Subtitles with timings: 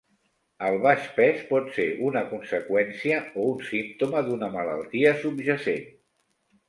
[0.67, 5.87] El baix pes pot ser una conseqüència o un símptoma d'una malaltia subjacent.